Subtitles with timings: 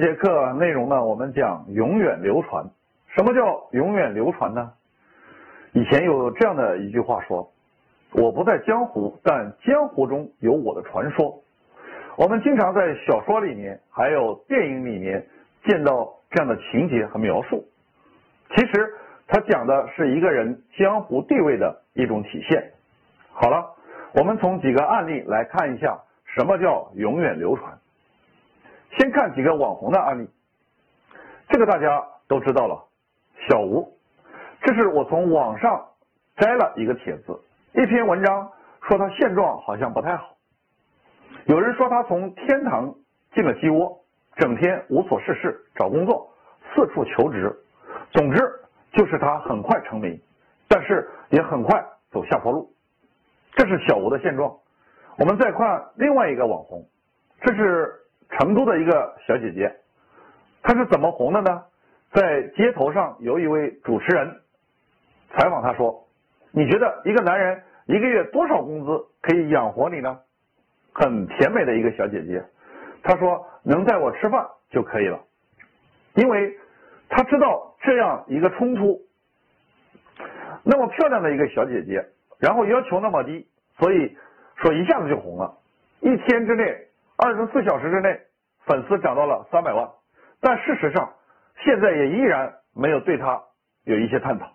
[0.00, 2.64] 这节课内容呢，我们讲永远流传。
[3.14, 4.72] 什么叫永远流传呢？
[5.72, 7.52] 以前有这样的一句话说
[8.16, 11.42] ：“我不在江湖，但江湖中有我的传说。”
[12.16, 15.22] 我们经常在小说里面，还有电影里面
[15.66, 17.62] 见到这样的情节和描述。
[18.56, 18.94] 其实，
[19.26, 22.72] 它讲的是一个人江湖地位的一种体现。
[23.34, 23.66] 好了，
[24.14, 27.78] 我们从几个案例来看一下什么叫永远流传。
[29.10, 30.28] 看几个网红的案例，
[31.48, 32.84] 这个大家都知道了，
[33.48, 33.96] 小吴。
[34.62, 35.88] 这是我从网上
[36.36, 37.40] 摘了一个帖子，
[37.72, 38.50] 一篇文章
[38.82, 40.36] 说他现状好像不太好。
[41.46, 42.94] 有人说他从天堂
[43.34, 43.98] 进了鸡窝，
[44.36, 46.30] 整天无所事事找工作，
[46.74, 47.54] 四处求职。
[48.12, 48.38] 总之
[48.92, 50.20] 就是他很快成名，
[50.68, 52.70] 但是也很快走下坡路。
[53.52, 54.54] 这是小吴的现状。
[55.16, 56.84] 我们再看另外一个网红，
[57.40, 57.96] 这是。
[58.32, 59.74] 成都的一个小姐姐，
[60.62, 61.64] 她是怎么红的呢？
[62.12, 64.40] 在街头上有一位主持人
[65.30, 66.06] 采访她说
[66.50, 70.18] ：“你觉得一个男人一个月多少工资可以养活你呢？”
[70.92, 72.44] 很甜美的一个小姐姐，
[73.02, 75.20] 她说：“能带我吃饭就可以了。”
[76.14, 76.58] 因为
[77.08, 79.00] 她知道这样一个冲突，
[80.64, 82.04] 那么漂亮的一个小姐姐，
[82.38, 83.46] 然后要求那么低，
[83.78, 84.16] 所以
[84.56, 85.56] 说一下子就红了，
[86.00, 86.89] 一天之内。
[87.22, 88.18] 二十四小时之内，
[88.64, 89.86] 粉丝涨到了三百万，
[90.40, 91.12] 但事实上，
[91.62, 93.42] 现在也依然没有对他
[93.84, 94.50] 有一些探讨。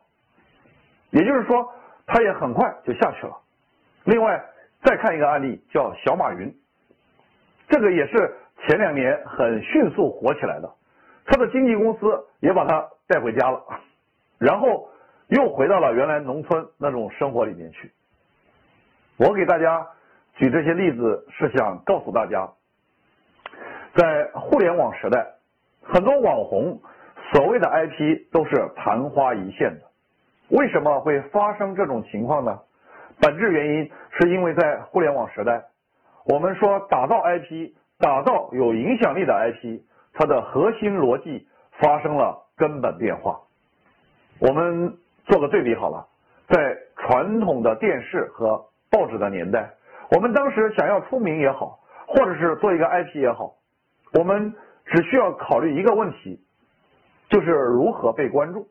[1.11, 1.71] 也就是说，
[2.08, 3.38] 他也很快就下去了。
[4.05, 4.43] 另外，
[4.83, 6.52] 再看一个案例，叫小马云，
[7.69, 10.67] 这个也是前两年很迅速火起来的，
[11.27, 13.63] 他的经纪公司也把他带回家了，
[14.39, 14.89] 然后
[15.27, 17.93] 又回到了原来农村那种生活里面去。
[19.17, 19.87] 我给大家。
[20.37, 22.45] 举这些例子是想告诉大家，
[23.95, 25.26] 在互联网时代，
[25.82, 26.80] 很多网红
[27.32, 29.86] 所谓的 IP 都是昙花一现的。
[30.50, 32.60] 为什么会发生这种情况呢？
[33.22, 35.64] 本质原因是因为在互联网时代，
[36.26, 39.80] 我们说打造 IP，打造有影响力的 IP，
[40.14, 41.48] 它的核心逻辑
[41.80, 43.39] 发生了根本变化。
[44.39, 46.06] 我们做个对比好了，
[46.50, 49.70] 在传统的电视和报纸的年代。
[50.12, 53.56] 我们当时想要出名也好，或者是做一个 IP 也好，
[54.17, 54.53] 我们
[54.86, 56.39] 只需要考虑一个问题，
[57.30, 58.67] 就是如何被关注。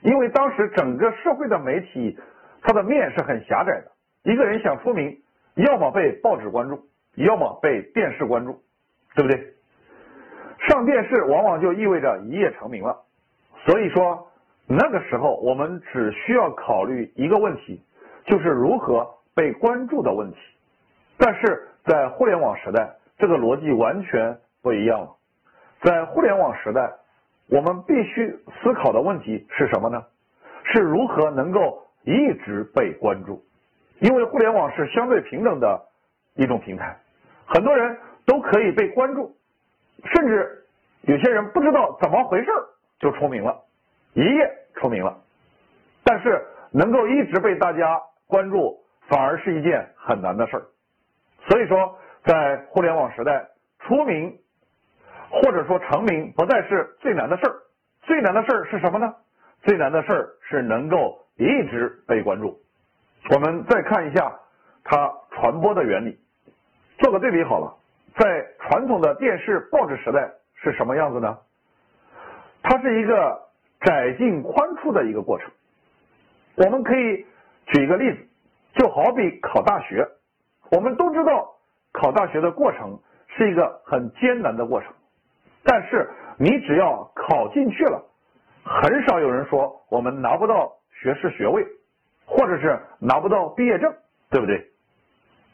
[0.00, 2.18] 因为当时整个社会的媒体，
[2.62, 3.92] 它的面是很狭窄的。
[4.22, 5.16] 一个人想出名，
[5.54, 6.80] 要么被报纸关注，
[7.14, 8.60] 要么被电视关注，
[9.14, 9.54] 对不对？
[10.68, 12.96] 上电视往往就意味着一夜成名了。
[13.64, 14.26] 所以说，
[14.66, 17.82] 那个时候我们只需要考虑一个问题，
[18.26, 19.08] 就是如何。
[19.34, 20.36] 被关注的问题，
[21.16, 25.10] 但是在互联网时代，这个逻辑完全不一样了。
[25.82, 26.90] 在互联网时代，
[27.48, 28.30] 我们必须
[28.62, 30.02] 思考的问题是什么呢？
[30.64, 33.44] 是如何能够一直被关注？
[33.98, 35.80] 因为互联网是相对平等的
[36.34, 36.96] 一种平台，
[37.46, 39.36] 很多人都可以被关注，
[40.04, 40.64] 甚至
[41.02, 42.50] 有些人不知道怎么回事
[42.98, 43.60] 就出名了，
[44.14, 45.18] 一夜出名了。
[46.04, 48.78] 但是能够一直被大家关注。
[49.08, 50.62] 反而是一件很难的事儿，
[51.46, 53.46] 所以说，在互联网时代，
[53.80, 54.38] 出名
[55.32, 57.56] 或者说成名不再是最难的事儿，
[58.02, 59.14] 最难的事儿是什么呢？
[59.62, 62.60] 最难的事儿是能够一直被关注。
[63.30, 64.32] 我们再看一下
[64.84, 66.18] 它传播的原理，
[66.98, 67.74] 做个对比好了，
[68.16, 71.38] 在传统的电视、报纸时代是什么样子呢？
[72.62, 73.40] 它是一个
[73.80, 75.50] 窄进宽出的一个过程。
[76.56, 77.24] 我们可以
[77.66, 78.18] 举一个例子。
[78.74, 80.08] 就好比考大学，
[80.70, 81.46] 我们都知道
[81.92, 84.94] 考大学的过程是一个很艰难的过程，
[85.64, 88.04] 但是你只要考进去了，
[88.64, 91.66] 很少有人说我们拿不到学士学位，
[92.26, 93.94] 或者是拿不到毕业证，
[94.30, 94.70] 对不对？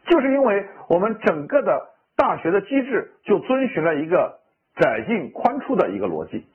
[0.07, 4.41] 就是因为我们整个的大学的机制就遵循了一个
[4.77, 6.47] 窄进宽出的一个逻辑，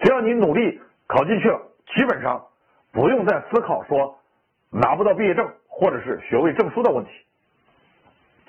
[0.00, 1.60] 只要你努力考进去了，
[1.94, 2.46] 基本上
[2.92, 4.18] 不用再思考说
[4.70, 5.50] 拿不到毕业证。
[5.72, 7.10] 或者是学位证书的问题。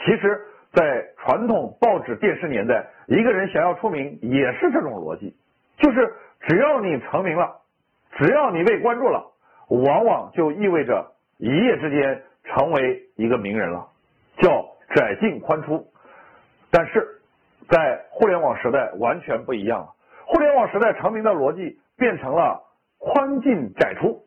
[0.04, 0.42] 其实，
[0.74, 5.36] 在传统报纸、电视年代，一个人想要出名也是这种逻辑，
[5.78, 7.58] 就是只要你成名了，
[8.18, 9.24] 只要你被关注了，
[9.68, 13.88] 往往就意味着一夜之间成为一个名人了，
[14.38, 14.66] 叫
[14.96, 15.86] 窄进宽出。
[16.72, 17.20] 但是
[17.70, 19.90] 在互联网时代完全不一样了，
[20.26, 22.62] 互联网时代成名的逻辑变成了
[22.98, 24.24] 宽进窄出。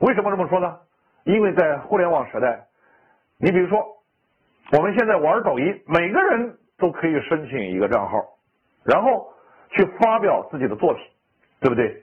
[0.00, 0.78] 为什么这么说呢？
[1.24, 2.66] 因为在互联网时代，
[3.38, 3.84] 你比如说，
[4.70, 8.22] 我们现在玩抖音，每个人都可以申请一个账号，
[8.84, 9.32] 然后
[9.70, 11.02] 去发表自己的作品，
[11.60, 12.02] 对不对？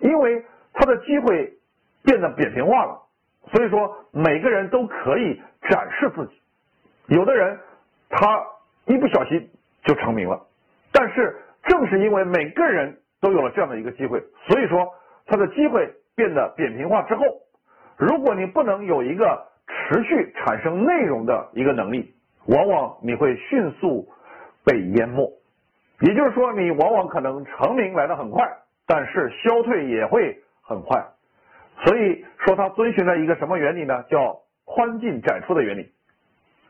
[0.00, 1.50] 因为他的机会
[2.02, 3.00] 变得扁平化了，
[3.52, 5.40] 所以说每个人都可以
[5.70, 6.32] 展示自己。
[7.06, 7.58] 有的人
[8.10, 8.44] 他
[8.84, 9.48] 一不小心
[9.84, 10.46] 就成名了，
[10.92, 14.86] 但是正是因为每个人都有了这样的一个机会，所以说
[15.24, 17.24] 他的机会变得扁平化之后，
[17.96, 22.14] 如果你不能有一个持续产生内容的一个能力，
[22.46, 24.08] 往往你会迅速
[24.64, 25.30] 被淹没。
[26.00, 28.46] 也就是说，你往往可能成名来得很快，
[28.86, 31.02] 但是消退也会很快。
[31.84, 34.02] 所以说，它遵循了一个什么原理呢？
[34.10, 35.92] 叫宽进窄出的原理。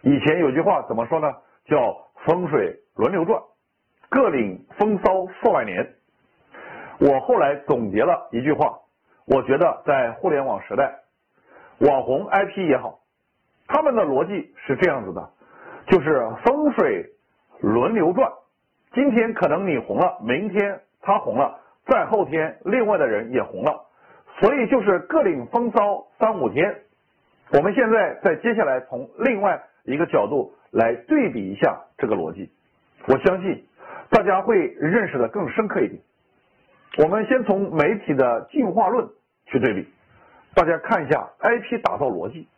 [0.03, 1.33] 以前有句话怎么说呢？
[1.67, 3.41] 叫风水轮流转，
[4.11, 5.95] 各领风骚数百年。
[7.01, 8.79] 我后来总结了一句话，
[9.27, 10.95] 我觉得在互联网时代，
[11.79, 13.01] 网红 IP 也好，
[13.67, 15.31] 他们的逻辑是这样子的，
[15.89, 17.05] 就是风水
[17.61, 18.31] 轮流转。
[18.93, 23.87] 今天可能你红了，明天他红了，再后天另外的人也红了，
[24.41, 26.83] 所以就是各领风骚三五天。
[27.53, 32.51] 我们现在在接下来从另外一个角度来对比一下这个逻辑，
[33.09, 33.67] 我相信
[34.11, 36.01] 大家会认识的更深刻一点。
[36.99, 39.09] 我们先从媒体的进化论
[39.47, 39.89] 去对比，
[40.55, 42.49] 大家看一下 IP 打造逻辑，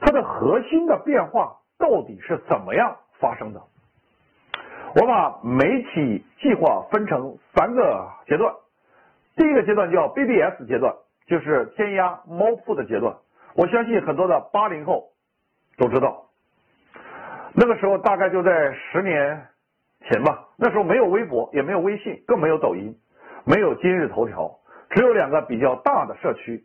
[0.00, 3.60] 它的核心的变化到底是怎么样发生的？
[4.94, 8.52] 我把媒体计划分成三个阶段，
[9.36, 10.94] 第一个阶段叫 BBS 阶段，
[11.26, 13.16] 就是天涯猫扑的阶段。
[13.54, 15.10] 我相信很多的八零后
[15.78, 16.26] 都知道，
[17.54, 19.46] 那个时候大概就在十年
[20.08, 20.46] 前吧。
[20.56, 22.98] 那时候没有微博，也没有微信，更没有抖音，
[23.44, 24.58] 没有今日头条，
[24.90, 26.64] 只有两个比较大的社区，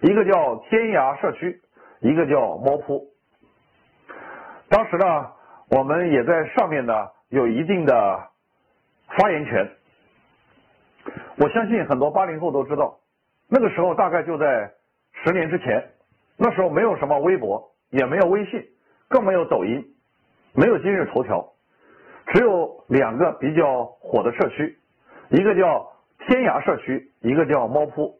[0.00, 1.60] 一个叫天涯社区，
[2.00, 3.08] 一个叫猫扑。
[4.68, 5.32] 当时呢，
[5.70, 6.92] 我们也在上面呢。
[7.30, 8.28] 有一定的
[9.16, 9.70] 发言权，
[11.38, 12.98] 我相信很多八零后都知道，
[13.48, 14.72] 那个时候大概就在
[15.12, 15.92] 十年之前，
[16.36, 18.60] 那时候没有什么微博，也没有微信，
[19.08, 19.94] 更没有抖音，
[20.54, 21.52] 没有今日头条，
[22.26, 24.76] 只有两个比较火的社区，
[25.28, 25.86] 一个叫
[26.26, 28.19] 天涯社区，一个叫猫扑。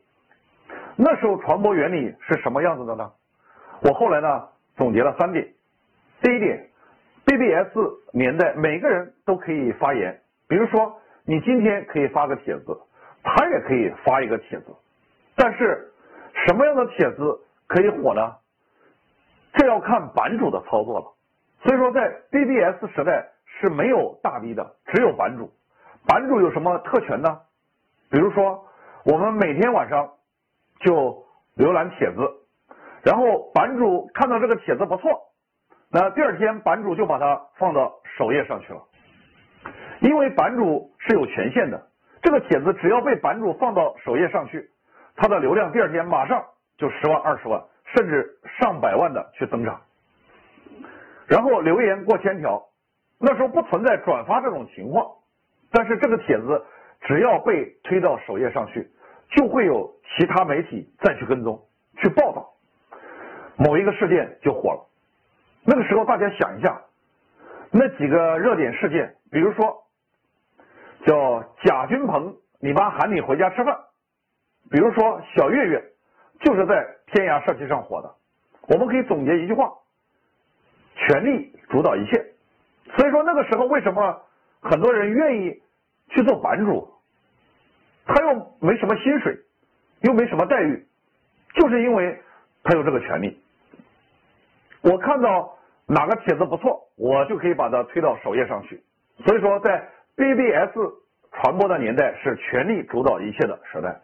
[1.03, 3.11] 那时候传播原理是什么样子的呢？
[3.81, 5.49] 我后来呢总结了三点，
[6.21, 6.69] 第一点。
[7.25, 7.73] BBS
[8.13, 10.21] 年代，每个人都可以发言。
[10.49, 12.77] 比如说，你今天可以发个帖子，
[13.23, 14.67] 他也可以发一个帖子。
[15.37, 15.91] 但是，
[16.47, 18.35] 什么样的帖子可以火呢？
[19.55, 21.07] 这要看版主的操作了。
[21.63, 25.51] 所以说，在 BBS 时代是没有大 V 的，只有版主。
[26.07, 27.41] 版主有什么特权呢？
[28.11, 28.67] 比如说，
[29.05, 30.11] 我们每天晚上
[30.81, 31.25] 就
[31.57, 32.21] 浏览帖子，
[33.03, 35.11] 然后版主看到这个帖子不错。
[35.93, 38.83] 那第二天版主就把它放到首页上去了，
[40.01, 41.89] 因为版主是有权限的，
[42.23, 44.71] 这个帖子只要被版主放到首页上去，
[45.17, 46.45] 它的流量第二天马上
[46.79, 47.63] 就十万、二十万，
[47.95, 49.81] 甚至上百万的去增长。
[51.27, 52.63] 然后留言过千条，
[53.19, 55.07] 那时候不存在转发这种情况，
[55.73, 56.65] 但是这个帖子
[57.03, 58.89] 只要被推到首页上去，
[59.31, 61.61] 就会有其他媒体再去跟踪、
[61.99, 62.51] 去报道，
[63.57, 64.87] 某一个事件就火了。
[65.65, 66.81] 那个时候，大家想一下，
[67.71, 69.85] 那几个热点事件，比如说
[71.07, 73.75] 叫贾君鹏，你妈喊你回家吃饭；
[74.71, 75.85] 比如说小岳岳，
[76.41, 78.15] 就是在天涯社区上火的。
[78.69, 79.73] 我们可以总结一句话：
[80.97, 82.35] 权力主导一切。
[82.97, 84.21] 所以说，那个时候为什么
[84.61, 85.63] 很多人愿意
[86.09, 86.93] 去做版主？
[88.07, 89.39] 他又没什么薪水，
[90.03, 90.87] 又没什么待遇，
[91.55, 92.21] 就是因为
[92.63, 93.41] 他有这个权利。
[94.83, 98.83] 我看到哪个帖子不错，我就可以把它推到首页上去。
[99.25, 100.73] 所以说，在 BBS
[101.33, 104.01] 传播的年代是权力主导一切的时代。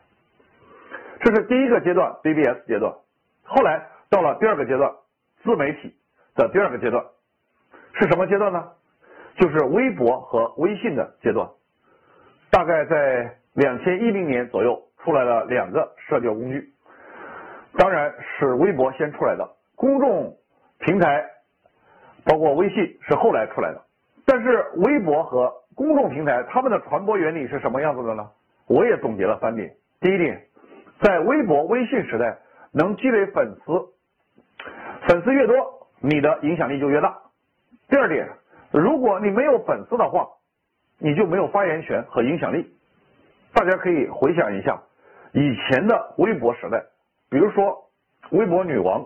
[1.20, 2.94] 这是第一个阶段 BBS 阶段。
[3.42, 4.92] 后来到了第二个阶段，
[5.42, 5.94] 自媒体
[6.34, 7.04] 的第二个阶段
[7.94, 8.72] 是什么阶段呢？
[9.38, 11.48] 就是微博和微信的阶段。
[12.50, 16.72] 大概在两千一零年左右出来了两个社交工具，
[17.76, 20.36] 当然是微博先出来的，公众。
[20.78, 21.24] 平台
[22.22, 23.82] 包括微信是后来出来的，
[24.26, 28.28] 但是微博和公众平台他们的传播原理是什么样子的呢？
[28.66, 29.74] 我也总结了三点。
[30.00, 30.38] 第一点，
[31.00, 32.36] 在微博、微信时代，
[32.72, 33.72] 能积累粉丝，
[35.08, 35.54] 粉丝越多，
[36.00, 37.16] 你的影响力就越大。
[37.88, 38.28] 第二点，
[38.70, 40.28] 如果你没有粉丝的话，
[40.98, 42.75] 你就没有发言权和影响力。
[43.56, 44.80] 大家可以回想一下
[45.32, 46.84] 以前的微博时代，
[47.30, 47.88] 比如说
[48.30, 49.04] 微博女王。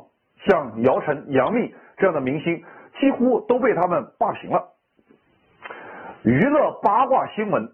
[0.49, 2.65] 像姚晨、杨幂这样的明星，
[2.99, 4.71] 几乎都被他们霸屏了。
[6.23, 7.71] 娱乐八卦新闻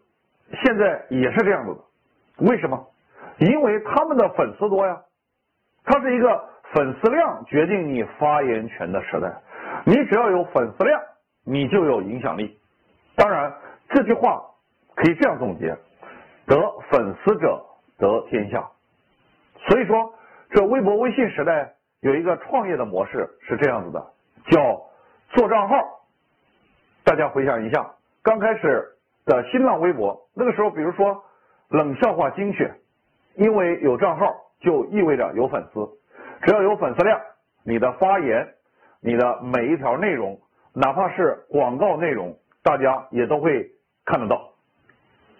[0.64, 2.88] 现在也是这样子的，为什么？
[3.38, 5.00] 因为他们的粉丝多呀，
[5.84, 9.32] 它是一个粉丝量决定你发言权的时代。
[9.84, 11.00] 你只要有粉丝量，
[11.44, 12.58] 你就有影响力。
[13.14, 13.54] 当然，
[13.90, 14.42] 这句话
[14.96, 15.72] 可以这样总结：
[16.46, 16.56] 得
[16.90, 17.64] 粉丝者
[17.98, 18.70] 得天下。
[19.68, 20.14] 所以说，
[20.50, 24.12] 这微博、微信时代有一个创业的模式是这样子的，
[24.50, 24.82] 叫
[25.34, 25.76] 做账号。
[27.04, 31.24] 大家回想一下，刚开始的新浪微博，那个时候，比如说
[31.68, 32.78] 冷笑话精选，
[33.34, 34.26] 因为有账号
[34.60, 35.88] 就意味着有粉丝，
[36.42, 37.20] 只要有粉丝量，
[37.64, 38.54] 你的发言、
[39.00, 40.40] 你的每一条内容，
[40.74, 43.70] 哪怕是广告内容，大家也都会
[44.04, 44.52] 看得到，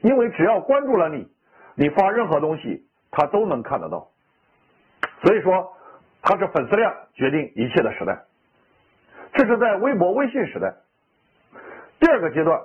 [0.06, 1.28] 因为只要关注了你，
[1.74, 4.08] 你发任何东西，他都能看得到。
[5.20, 5.72] 所以说，
[6.22, 8.16] 它是粉丝量决定一切的时代。
[9.32, 10.72] 这是在微博、微信时代。
[11.98, 12.62] 第二个阶段，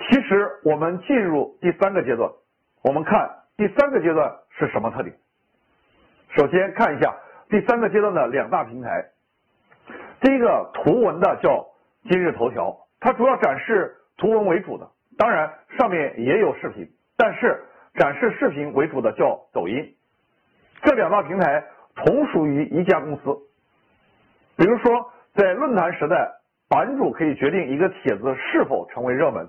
[0.00, 2.30] 其实我们进入第三个阶段，
[2.82, 5.16] 我们看第三个阶段是什么特点？
[6.36, 7.16] 首先看一下
[7.48, 9.10] 第三个阶段的两大平台。
[10.20, 11.66] 第一个图文的叫
[12.10, 17.62] 今日头条，它主要展示图文为主的，当然上面也有视频，但是
[17.94, 19.94] 展示视频为主的叫抖音。
[20.82, 23.22] 这两大平台同属于一家公司。
[24.56, 26.30] 比如说，在论坛时代，
[26.68, 29.46] 版主可以决定一个帖子是否成为热门；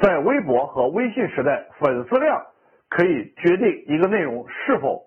[0.00, 2.44] 在微博和微信时代，粉丝量
[2.88, 5.02] 可以决定一个内容是否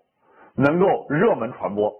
[0.55, 1.93] 能够热门传播。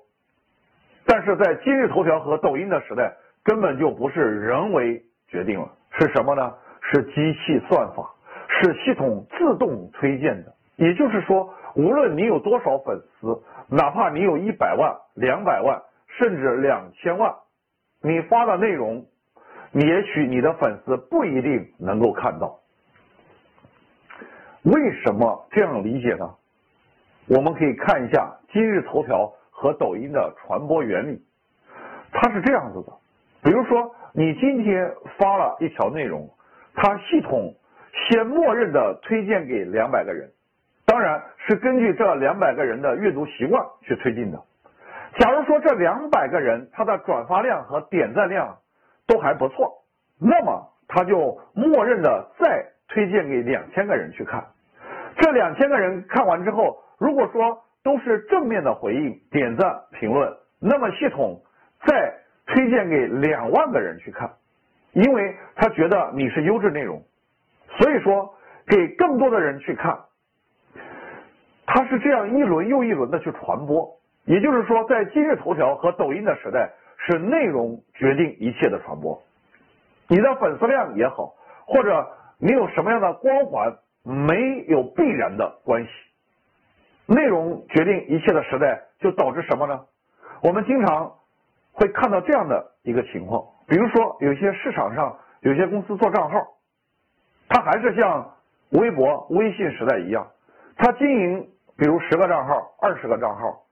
[1.06, 6.54] 但是在今日头条和抖音的时代，根本就不是人为决定了，是什么呢？
[6.92, 8.14] 是机器算法，
[8.48, 10.54] 是系统自动推荐的。
[10.76, 13.42] 也就是说，无论你有多少粉丝。
[13.68, 15.82] 哪怕你有一百万、两百万，
[16.20, 17.34] 甚至两千万，
[18.00, 19.04] 你发的内容，
[19.72, 22.60] 也许你的粉丝不一定能够看到。
[24.62, 26.36] 为什么这样理解呢？
[27.28, 31.20] 我们可以看一下今日头条和抖音的传播原理，
[32.12, 32.94] 它是这样子的。
[33.42, 36.30] 比如说，你今天发了一条内容，
[36.76, 37.54] 它系统
[37.94, 40.30] 先默认的推荐给两百个人。
[40.86, 44.40] 当然是根据这两百个人的阅读习惯去推进的。
[45.18, 48.58] 假如说这两百个人他的转发量和点赞量
[49.08, 49.84] 都还不错，
[50.20, 54.46] 那么他就默认的再推荐给两千个人去看。
[55.18, 61.42] 这两千个人看完之后，如果说都是正面的回应、点赞、评论，那么系统
[61.86, 62.14] 再
[62.46, 64.30] 推荐给两万个人去看，
[64.96, 67.04] 因为他觉得你是优质内容，
[67.78, 68.34] 所以说
[68.66, 70.00] 给更多的人去看。
[71.66, 73.92] 它是这样一轮又一轮的去传播，
[74.24, 79.22] 也就是说，在今日头条和抖音的时代，是内容决定一切的传播。
[80.08, 81.34] 你的粉丝量也好，
[81.66, 85.90] 或者你有什么样的光环，没有必然的关系。
[87.08, 89.82] 内容决定一切的时代，就导致什么呢？
[90.42, 91.12] 我们经常
[91.74, 96.46] 会看到这样的一个情况，比如说，有些市场上有些公司做账号，
[97.50, 98.36] 它还是像
[98.72, 100.28] 微博、微信时代一样，
[100.76, 101.50] 它经营。
[101.78, 103.66] 比如十个账号、二十个账号，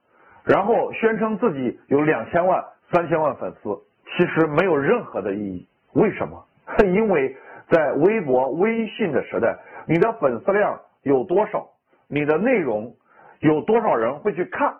[0.44, 3.74] 然后宣称自己有两千万、三千万粉丝，
[4.04, 5.66] 其实没有任何的意义。
[5.94, 6.46] 为什么？
[6.84, 7.34] 因为
[7.70, 11.66] 在微博、微信的时代，你的粉丝量有多少，
[12.06, 12.94] 你的内容
[13.40, 14.76] 有多少人会去看，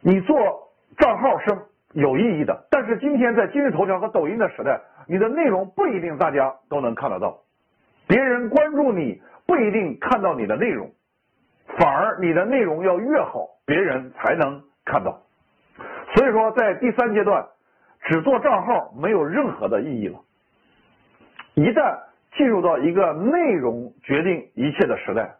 [0.00, 0.36] 你做
[0.98, 1.56] 账号是
[1.94, 2.66] 有意义的。
[2.70, 7.38] 但是今天在今日头条和抖音的时代，你的内容不一定大家都能看得到，
[8.06, 9.22] 别人关注你。
[9.46, 10.90] 不一定看到你的内容，
[11.76, 15.20] 反而你的内容要越好，别人才能看到。
[16.14, 17.46] 所以说，在第三阶段，
[18.04, 20.18] 只做账号没有任何的意义了。
[21.52, 21.98] 一旦
[22.38, 25.34] 进入到一个内容决定一切的时代，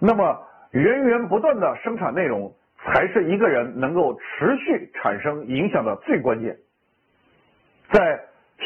[0.00, 0.36] 那么
[0.72, 2.52] 源源不断的生产内容
[2.84, 6.56] 才是一个人能够持续产生影响的最关键。
[7.92, 8.20] 在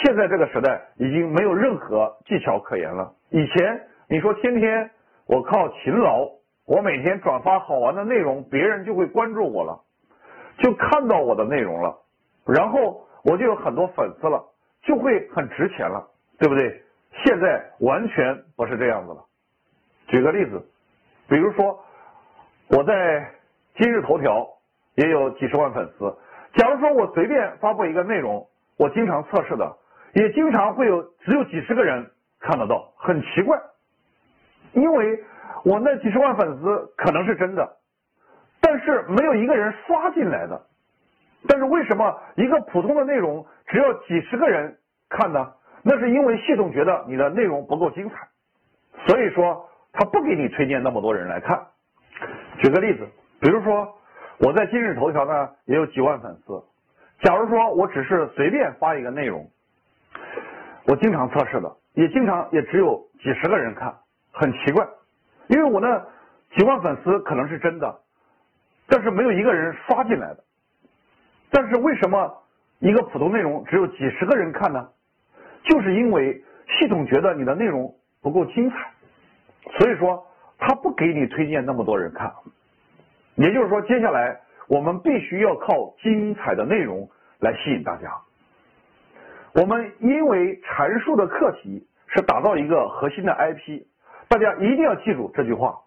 [0.05, 3.13] 现在这个时代，已经没有任何技巧可言了。
[3.31, 3.81] 以前。
[4.11, 4.91] 你说天天
[5.27, 6.27] 我靠勤劳，
[6.65, 9.79] 我每天转发好玩的内容，别人就会关注我了，
[10.57, 11.95] 就看到我的内容了，
[12.47, 14.43] 然后我就有很多粉丝了，
[14.81, 16.09] 就会很值钱了，
[16.39, 16.83] 对不对？
[17.23, 19.23] 现在完全不是这样子了。
[20.07, 20.67] 举个例子，
[21.29, 21.79] 比如说
[22.71, 23.31] 我在
[23.79, 24.45] 今日头条
[24.97, 26.13] 也有几十万粉丝，
[26.55, 28.45] 假如说我随便发布一个内容，
[28.77, 29.77] 我经常测试的，
[30.15, 33.57] 也经常会有只有几十个人看得到，很奇怪。
[34.73, 35.23] 因为
[35.65, 37.77] 我那几十万粉丝可能是真的，
[38.61, 40.61] 但是没有一个人刷进来的。
[41.47, 44.77] 但是为什么一个普通的内容只要几十个人
[45.09, 45.53] 看呢？
[45.85, 48.17] 那是因为系统觉得你的内容不够精彩，
[49.07, 51.65] 所以说他不给你推荐那么多人来看。
[52.61, 53.09] 举个例子，
[53.41, 53.97] 比如说
[54.39, 56.63] 我在今日头条呢也有几万粉丝，
[57.23, 59.49] 假如说我只是随便发一个内容，
[60.87, 63.95] 我经常测试的，也经常也只有几十个人看，
[64.33, 64.87] 很奇怪，
[65.49, 65.99] 因为我那
[66.57, 68.01] 几万粉丝可能是真的，
[68.89, 70.45] 但是没有一个人刷进来的。
[71.51, 72.43] 但是为什么
[72.81, 74.89] 一个普通内容只有几十个人看呢？
[75.65, 76.43] 就是因为
[76.79, 78.77] 系统觉得你的内容不够精彩，
[79.79, 80.27] 所以说
[80.59, 82.33] 他不给你推荐那么多人看。
[83.39, 88.13] 也就是说，接下来我们必须要靠精彩的内容来吸引大家。
[89.55, 93.85] 我们因为阐述的课题是打造一个核心的 IP，
[94.29, 95.79] 大家一定要记住这句话，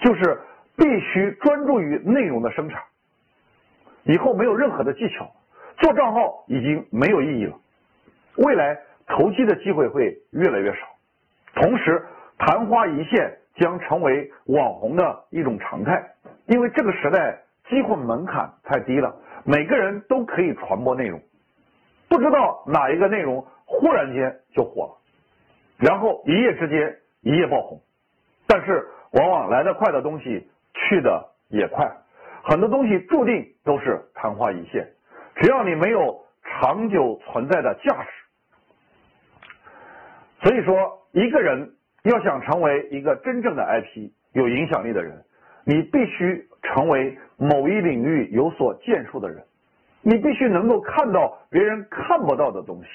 [0.00, 0.40] 就是
[0.76, 2.82] 必须专注于内容的生产。
[4.02, 5.30] 以后没有任何的技巧，
[5.78, 7.56] 做账号已经没有意义了。
[8.36, 8.76] 未来
[9.06, 10.78] 投机的机会会越来越少，
[11.54, 12.04] 同时
[12.36, 16.10] 昙花一现将成为网红的一种常态。
[16.46, 21.20] 因为这个时代机会门槛太低了，每个人都可以传播内容，
[22.08, 24.98] 不知道哪一个内容忽然间就火了，
[25.78, 27.80] 然后一夜之间一夜爆红。
[28.46, 31.90] 但是往往来得快的东西去的也快，
[32.42, 34.86] 很多东西注定都是昙花一现。
[35.36, 38.10] 只要你没有长久存在的价值。
[40.42, 45.24] 所以说，一个人要想成为一个真正的 IP、有影响力的人，
[45.64, 49.44] 你必须成为某一领域有所建树的人，
[50.02, 52.88] 你必须能够看到别人看不到的东西，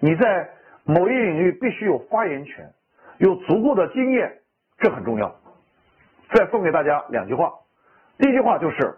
[0.00, 0.48] 你在
[0.84, 2.72] 某一领域必须有发言权，
[3.18, 4.32] 有足够的经验，
[4.78, 5.34] 这很重要。
[6.32, 7.52] 再送给大家两句话，
[8.18, 8.94] 第一句话就是：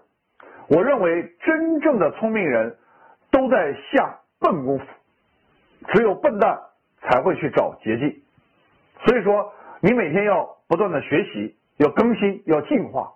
[0.69, 2.77] 我认为真正的聪明人
[3.31, 4.85] 都在下笨功夫，
[5.89, 6.59] 只有笨蛋。
[7.07, 8.23] 才会去找捷径，
[9.05, 13.13] 所以说你每天要不断的学习，要更新，要进化。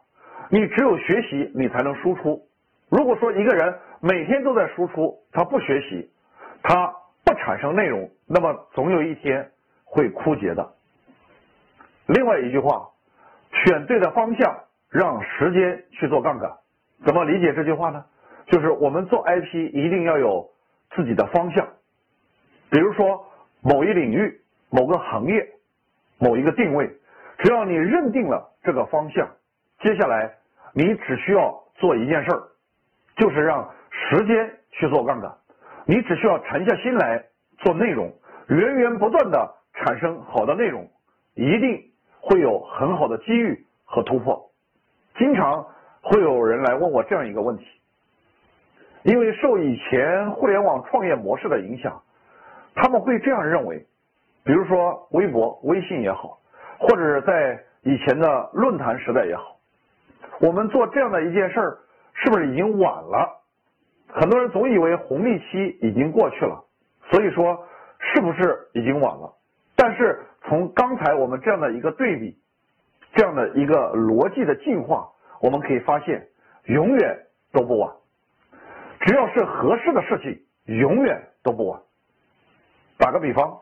[0.51, 2.47] 你只有学习，你才能输出。
[2.89, 6.11] 如果说一个人每天都在输出，他不学习，
[6.63, 6.93] 他
[7.25, 9.51] 不产生内容，那么总有一天
[9.85, 10.75] 会枯竭的。
[12.07, 12.89] 另外一句话，
[13.65, 16.51] 选对的方向，让时间去做杠杆。
[17.05, 18.05] 怎么理解这句话呢？
[18.47, 20.49] 就是我们做 IP 一定要有
[20.97, 21.69] 自己的方向，
[22.71, 23.25] 比如说。
[23.61, 24.41] 某一领域、
[24.71, 25.45] 某个行业、
[26.17, 26.89] 某一个定位，
[27.39, 29.29] 只要你认定了这个方向，
[29.81, 30.31] 接下来
[30.75, 32.43] 你只需要做一件事儿，
[33.17, 35.33] 就是让时间去做杠杆。
[35.87, 37.25] 你只需要沉下心来
[37.59, 38.13] 做内容，
[38.49, 40.87] 源源不断的产生好的内容，
[41.35, 41.83] 一定
[42.21, 44.51] 会有很好的机遇和突破。
[45.17, 45.65] 经常
[46.03, 47.65] 会有人来问我这样一个问题，
[49.05, 52.03] 因为受以前互联网创业模式的影响。
[52.75, 53.85] 他们会这样认为，
[54.45, 56.38] 比如说微博、微信也好，
[56.79, 59.59] 或者是在以前的论坛时代也好，
[60.41, 61.79] 我们做这样的一件事儿，
[62.15, 63.43] 是不是已经晚了？
[64.09, 66.65] 很多人总以为红利期已经过去了，
[67.11, 67.67] 所以说
[67.99, 69.35] 是不是已经晚了？
[69.77, 72.37] 但是从刚才我们这样的一个对比，
[73.15, 75.09] 这样的一个逻辑的进化，
[75.41, 76.27] 我们可以发现，
[76.65, 77.19] 永远
[77.53, 77.93] 都不晚。
[79.01, 80.41] 只要是合适的事情，
[80.75, 81.81] 永远都不晚。
[82.99, 83.61] 打个比方，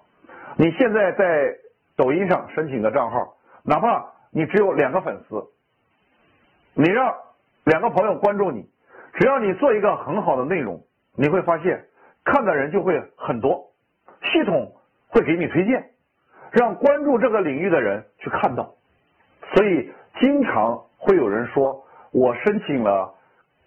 [0.57, 1.55] 你现在在
[1.96, 5.42] 抖音上申请个账号，哪怕你只有两个粉丝，
[6.74, 7.14] 你让
[7.64, 8.68] 两个朋友关注你，
[9.14, 10.80] 只要你做一个很好的内容，
[11.16, 11.87] 你会发现
[12.24, 13.70] 看的人就会很多，
[14.22, 14.72] 系统
[15.09, 15.90] 会给你推荐，
[16.52, 18.74] 让关注这个领域的人去看到。
[19.54, 21.82] 所以经常会有人说，
[22.12, 23.14] 我申请了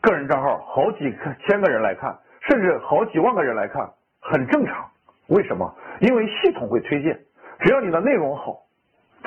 [0.01, 1.11] 个人账号，好几
[1.47, 3.89] 千个人来看，甚至好几万个人来看，
[4.19, 4.85] 很正常。
[5.27, 5.73] 为什么？
[5.99, 7.19] 因为系统会推荐，
[7.59, 8.63] 只要你的内容好，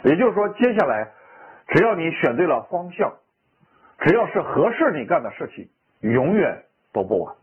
[0.05, 1.11] 也就是说，接下来
[1.69, 3.13] 只要你选对了方向，
[4.01, 5.69] 只要是合适你干的事情，
[6.01, 7.35] 永远都不晚。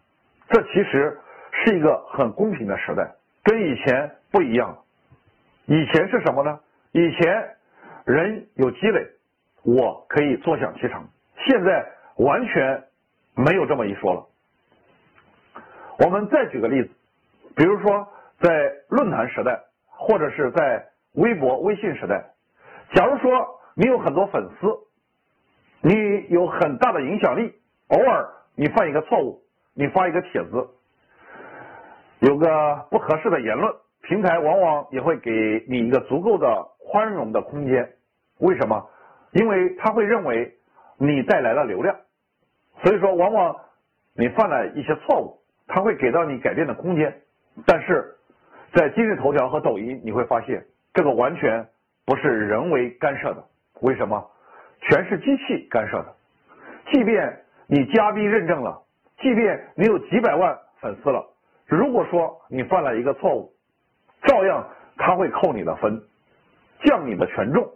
[0.50, 1.20] 这其实
[1.52, 3.10] 是一个很公平的时代，
[3.44, 4.78] 跟以前不一样了。
[5.66, 6.60] 以前是什么呢？
[6.92, 7.56] 以前
[8.06, 9.08] 人有积累，
[9.64, 11.08] 我可以坐享其成。
[11.48, 11.86] 现在
[12.18, 12.84] 完全
[13.36, 14.26] 没有这么一说了。
[16.00, 16.90] 我们再举个例子，
[17.56, 18.08] 比如说。
[18.42, 19.60] 在论坛时代，
[20.02, 22.24] 或者是在微博、微信时代，
[22.96, 24.68] 假如说你有很多粉丝，
[25.82, 27.54] 你有很大的影响力，
[27.90, 29.42] 偶尔你犯一个错误，
[29.74, 30.70] 你发一个帖子，
[32.20, 33.70] 有个不合适的言论，
[34.04, 36.48] 平台往往也会给你一个足够的
[36.90, 37.94] 宽容的空间。
[38.38, 38.90] 为什么？
[39.34, 40.58] 因为他会认为
[40.98, 41.94] 你带来了流量，
[42.84, 43.54] 所以说往往
[44.14, 47.22] 你犯了一些错误，他会给到你改变的空间，
[47.66, 48.16] 但是。
[48.74, 51.68] 在今日头条和抖音，你会发现这个完全
[52.06, 53.44] 不是人为干涉的。
[53.82, 54.30] 为什么？
[54.82, 56.16] 全是机器干涉的。
[56.92, 58.82] 即便你加密认证了，
[59.20, 61.26] 即便你有几百万粉丝了，
[61.66, 63.52] 如果说你犯了一个错误，
[64.24, 66.02] 照样他会扣你的分，
[66.84, 67.68] 降你的权重。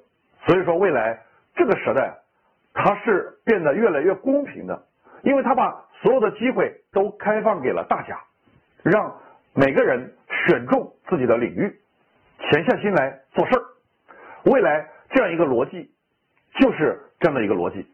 [0.46, 1.20] 所以说，未来
[1.56, 2.14] 这个时代，
[2.74, 4.84] 它是变得越来越公平的，
[5.24, 8.20] 因为他把所有的机会都开放给了大家，
[8.84, 9.14] 让
[9.54, 10.14] 每个人
[10.48, 11.80] 选中自己的领域，
[12.40, 13.64] 潜下心来做事儿。
[14.52, 15.92] 未来这样一个逻辑，
[16.60, 17.88] 就是这样的一个逻辑。